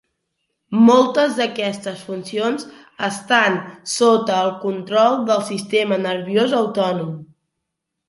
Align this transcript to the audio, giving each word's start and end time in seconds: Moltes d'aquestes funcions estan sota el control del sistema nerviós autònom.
Moltes 0.85 1.35
d'aquestes 1.41 2.01
funcions 2.07 2.65
estan 3.09 3.61
sota 3.99 4.41
el 4.49 4.53
control 4.67 5.21
del 5.31 5.47
sistema 5.55 6.05
nerviós 6.11 6.61
autònom. 6.65 7.17